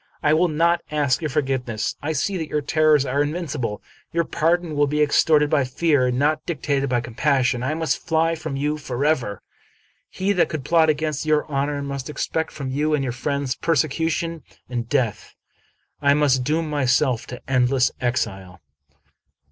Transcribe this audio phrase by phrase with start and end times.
[0.23, 1.95] I will not ask your forgiveness.
[2.01, 3.83] I see that your terrors are invincible.
[4.11, 7.61] Your pardon will be ex torted by fear, and not dictated by compassion.
[7.61, 9.43] I must fly from you forever.
[10.09, 14.41] He that could plot against your honor must expect from you and your friends persecution
[14.67, 15.35] and death.
[16.01, 18.59] I must doom myself to endless exile."